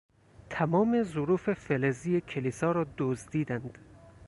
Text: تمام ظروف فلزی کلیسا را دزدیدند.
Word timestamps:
تمام 0.49 1.03
ظروف 1.03 1.49
فلزی 1.53 2.21
کلیسا 2.21 2.71
را 2.71 2.85
دزدیدند. 2.97 3.77